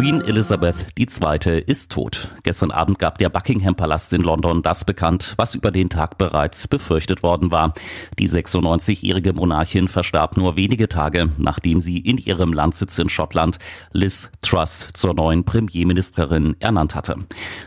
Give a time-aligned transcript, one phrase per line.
[0.00, 1.62] Queen Elizabeth II.
[1.66, 2.28] ist tot.
[2.42, 6.66] Gestern Abend gab der Buckingham Palast in London das bekannt, was über den Tag bereits
[6.68, 7.74] befürchtet worden war.
[8.18, 13.58] Die 96-jährige Monarchin verstarb nur wenige Tage, nachdem sie in ihrem Landsitz in Schottland
[13.92, 17.16] Liz Truss zur neuen Premierministerin ernannt hatte.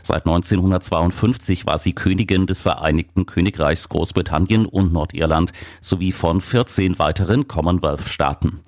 [0.01, 7.47] Seit 1952 war sie Königin des Vereinigten Königreichs Großbritannien und Nordirland sowie von 14 weiteren
[7.47, 8.63] Commonwealth-Staaten.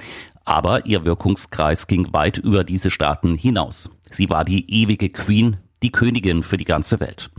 [0.45, 3.89] Aber ihr Wirkungskreis ging weit über diese Staaten hinaus.
[4.11, 7.29] Sie war die ewige Queen, die Königin für die ganze Welt.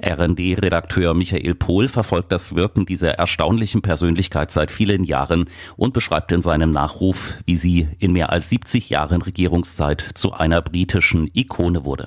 [0.00, 5.44] RND-Redakteur Michael Pohl verfolgt das Wirken dieser erstaunlichen Persönlichkeit seit vielen Jahren
[5.76, 10.62] und beschreibt in seinem Nachruf, wie sie in mehr als 70 Jahren Regierungszeit zu einer
[10.62, 12.06] britischen Ikone wurde.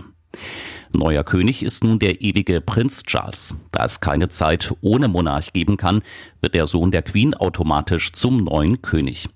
[0.95, 3.55] Neuer König ist nun der ewige Prinz Charles.
[3.71, 6.01] Da es keine Zeit ohne Monarch geben kann,
[6.41, 9.27] wird der Sohn der Queen automatisch zum neuen König.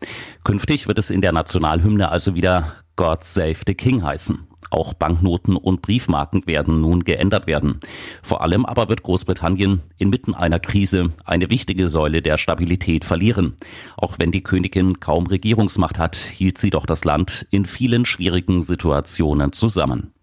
[0.44, 4.48] Künftig wird es in der Nationalhymne also wieder God Save the King heißen.
[4.72, 7.80] Auch Banknoten und Briefmarken werden nun geändert werden.
[8.22, 13.56] Vor allem aber wird Großbritannien inmitten einer Krise eine wichtige Säule der Stabilität verlieren.
[13.98, 18.62] Auch wenn die Königin kaum Regierungsmacht hat, hielt sie doch das Land in vielen schwierigen
[18.62, 20.14] Situationen zusammen.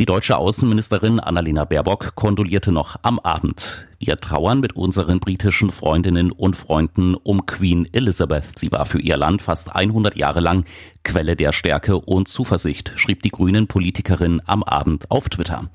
[0.00, 3.88] Die deutsche Außenministerin Annalena Baerbock kondolierte noch am Abend.
[3.98, 8.56] Wir trauern mit unseren britischen Freundinnen und Freunden um Queen Elizabeth.
[8.56, 10.64] Sie war für ihr Land fast 100 Jahre lang
[11.02, 15.68] Quelle der Stärke und Zuversicht, schrieb die grünen Politikerin am Abend auf Twitter.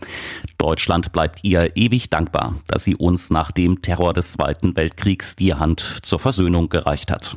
[0.58, 5.54] Deutschland bleibt ihr ewig dankbar, dass sie uns nach dem Terror des Zweiten Weltkriegs die
[5.54, 7.36] Hand zur Versöhnung gereicht hat.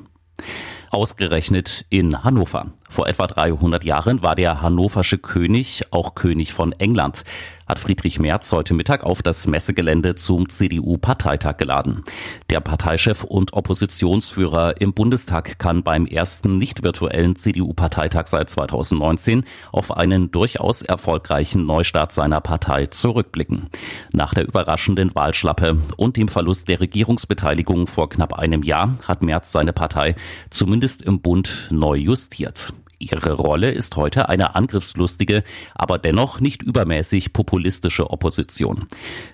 [0.91, 2.73] Ausgerechnet in Hannover.
[2.89, 7.25] Vor etwa 300 Jahren war der hannoversche König auch König von England
[7.67, 12.05] hat Friedrich Merz heute Mittag auf das Messegelände zum CDU-Parteitag geladen.
[12.49, 19.97] Der Parteichef und Oppositionsführer im Bundestag kann beim ersten nicht virtuellen CDU-Parteitag seit 2019 auf
[19.97, 23.69] einen durchaus erfolgreichen Neustart seiner Partei zurückblicken.
[24.13, 29.51] Nach der überraschenden Wahlschlappe und dem Verlust der Regierungsbeteiligung vor knapp einem Jahr hat Merz
[29.51, 30.15] seine Partei
[30.51, 32.73] zumindest im Bund neu justiert.
[32.99, 35.43] Ihre Rolle ist heute eine angriffslustige,
[35.75, 38.87] aber dennoch nicht übermäßig populistische Opposition.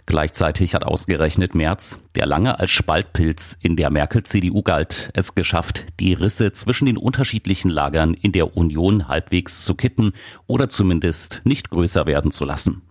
[0.07, 6.13] Gleichzeitig hat ausgerechnet Merz, der lange als Spaltpilz in der Merkel-CDU galt, es geschafft, die
[6.13, 10.13] Risse zwischen den unterschiedlichen Lagern in der Union halbwegs zu kitten
[10.47, 12.83] oder zumindest nicht größer werden zu lassen.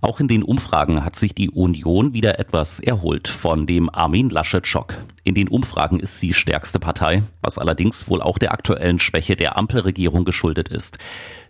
[0.00, 4.94] Auch in den Umfragen hat sich die Union wieder etwas erholt von dem Armin Laschet-Schock.
[5.24, 9.56] In den Umfragen ist sie stärkste Partei, was allerdings wohl auch der aktuellen Schwäche der
[9.56, 10.98] Ampelregierung geschuldet ist.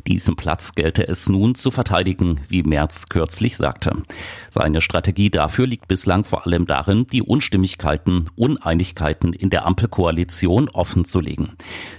[0.06, 4.02] Diesen Platz gelte es nun zu verteidigen, wie Merz kürzlich sagte.
[4.50, 11.52] Seine Strategie dafür liegt bislang vor allem darin, die Unstimmigkeiten, Uneinigkeiten in der Ampelkoalition offenzulegen.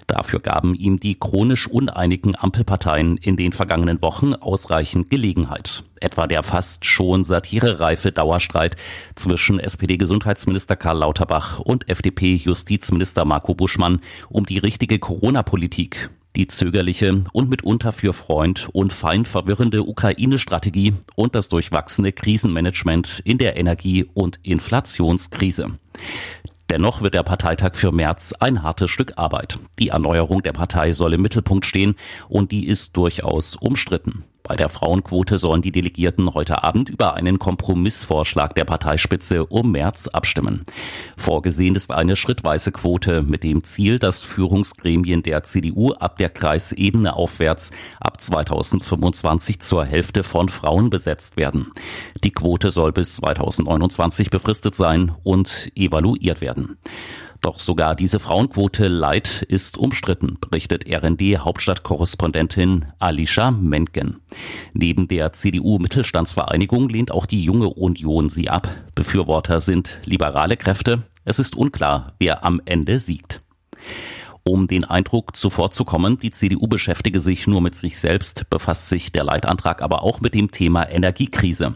[0.07, 5.83] Dafür gaben ihm die chronisch uneinigen Ampelparteien in den vergangenen Wochen ausreichend Gelegenheit.
[6.01, 8.75] Etwa der fast schon satirereife Dauerstreit
[9.15, 17.49] zwischen SPD-Gesundheitsminister Karl Lauterbach und FDP-Justizminister Marco Buschmann um die richtige Corona-Politik die zögerliche und
[17.49, 24.39] mitunter für Freund und Feind verwirrende Ukraine-Strategie und das durchwachsene Krisenmanagement in der Energie- und
[24.43, 25.77] Inflationskrise.
[26.69, 29.59] Dennoch wird der Parteitag für März ein hartes Stück Arbeit.
[29.79, 31.95] Die Erneuerung der Partei soll im Mittelpunkt stehen
[32.29, 34.23] und die ist durchaus umstritten.
[34.45, 40.09] Bei der Frauenquote sollen die Delegierten heute Abend über einen Kompromissvorschlag der Parteispitze um März
[40.09, 40.65] abstimmen.
[41.15, 47.15] Vorgesehen ist eine schrittweise Quote mit dem Ziel, dass Führungsgremien der CDU ab der Kreisebene
[47.15, 47.71] aufwärts
[48.01, 51.71] ab 2025 zur Hälfte von Frauen besetzt werden.
[52.25, 56.77] Die Quote soll bis 2029 befristet sein und evaluiert werden.
[57.43, 64.21] Doch sogar diese Frauenquote Light ist umstritten, berichtet RND-Hauptstadtkorrespondentin Alicia Menken.
[64.71, 68.69] Neben der CDU-Mittelstandsvereinigung lehnt auch die junge Union sie ab.
[68.95, 71.03] Befürworter sind liberale Kräfte.
[71.25, 73.41] Es ist unklar, wer am Ende siegt.
[74.45, 79.23] Um den Eindruck zuvorzukommen, die CDU beschäftige sich nur mit sich selbst, befasst sich der
[79.23, 81.75] Leitantrag aber auch mit dem Thema Energiekrise.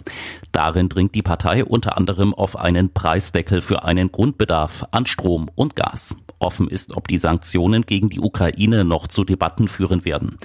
[0.52, 5.78] Darin dringt die Partei unter anderem auf einen Preisdeckel für einen Grundbedarf an Strom und
[5.78, 6.18] Gas.
[6.40, 10.38] Offen ist, ob die Sanktionen gegen die Ukraine noch zu Debatten führen werden.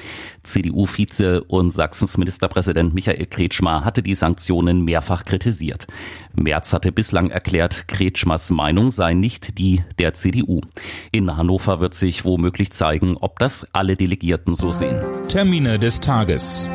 [0.42, 5.86] CDU-Vize und Sachsens Ministerpräsident Michael Kretschmer hatte die Sanktionen mehrfach kritisiert.
[6.34, 10.62] Merz hatte bislang erklärt, Kretschmers Meinung sei nicht die der CDU.
[11.10, 15.02] In Hannover wird sich womöglich zeigen, ob das alle Delegierten so sehen.
[15.28, 16.70] Termine des Tages.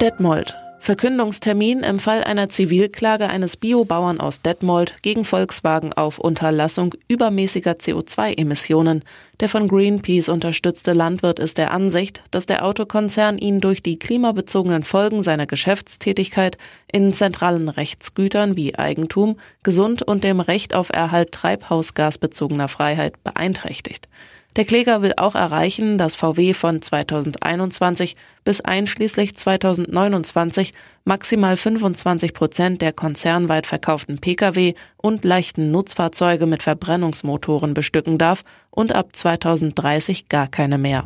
[0.00, 0.56] Detmold.
[0.86, 9.02] Verkündungstermin im Fall einer Zivilklage eines Biobauern aus Detmold gegen Volkswagen auf Unterlassung übermäßiger CO2-Emissionen.
[9.40, 14.84] Der von Greenpeace unterstützte Landwirt ist der Ansicht, dass der Autokonzern ihn durch die klimabezogenen
[14.84, 16.56] Folgen seiner Geschäftstätigkeit
[16.86, 24.06] in zentralen Rechtsgütern wie Eigentum, Gesund und dem Recht auf Erhalt treibhausgasbezogener Freiheit beeinträchtigt.
[24.56, 30.72] Der Kläger will auch erreichen, dass VW von 2021 bis einschließlich 2029
[31.04, 38.94] maximal 25 Prozent der konzernweit verkauften Pkw und leichten Nutzfahrzeuge mit Verbrennungsmotoren bestücken darf und
[38.94, 41.04] ab 2030 gar keine mehr.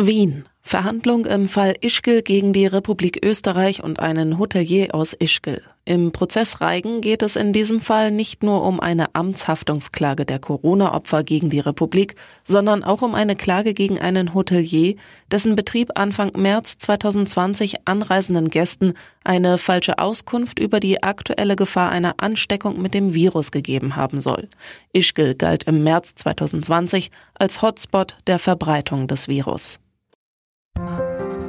[0.00, 0.47] Wien.
[0.68, 5.62] Verhandlung im Fall Ischgl gegen die Republik Österreich und einen Hotelier aus Ischgl.
[5.86, 11.22] Im Prozess Reigen geht es in diesem Fall nicht nur um eine Amtshaftungsklage der Corona-Opfer
[11.22, 14.96] gegen die Republik, sondern auch um eine Klage gegen einen Hotelier,
[15.30, 18.92] dessen Betrieb Anfang März 2020 anreisenden Gästen
[19.24, 24.48] eine falsche Auskunft über die aktuelle Gefahr einer Ansteckung mit dem Virus gegeben haben soll.
[24.92, 29.80] Ischgl galt im März 2020 als Hotspot der Verbreitung des Virus.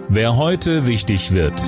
[0.08, 1.62] Wer heute wichtig wird.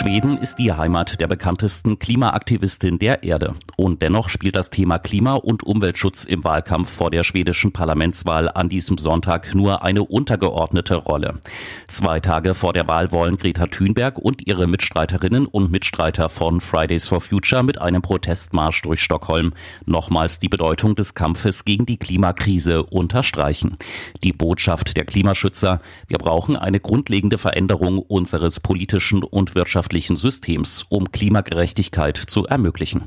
[0.00, 3.54] Schweden ist die Heimat der bekanntesten Klimaaktivistin der Erde.
[3.76, 8.70] Und dennoch spielt das Thema Klima- und Umweltschutz im Wahlkampf vor der schwedischen Parlamentswahl an
[8.70, 11.40] diesem Sonntag nur eine untergeordnete Rolle.
[11.86, 17.06] Zwei Tage vor der Wahl wollen Greta Thunberg und ihre Mitstreiterinnen und Mitstreiter von Fridays
[17.06, 19.52] for Future mit einem Protestmarsch durch Stockholm
[19.84, 23.76] nochmals die Bedeutung des Kampfes gegen die Klimakrise unterstreichen.
[24.24, 30.86] Die Botschaft der Klimaschützer, wir brauchen eine grundlegende Veränderung unseres politischen und wirtschaftlichen wirtschaftlichen Systems,
[30.88, 33.02] um Klimagerechtigkeit zu ermöglichen.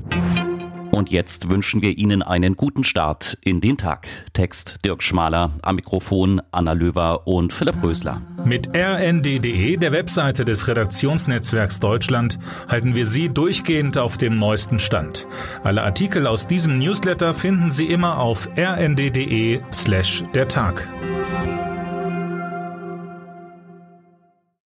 [0.90, 4.06] Und jetzt wünschen wir Ihnen einen guten Start in den Tag.
[4.32, 8.20] Text Dirk Schmaler, am Mikrofon Anna Löwer und Philipp Rösler.
[8.44, 12.38] Mit rnd.de, der Webseite des Redaktionsnetzwerks Deutschland,
[12.68, 15.26] halten wir Sie durchgehend auf dem neuesten Stand.
[15.64, 20.86] Alle Artikel aus diesem Newsletter finden Sie immer auf rnd.de slash der Tag.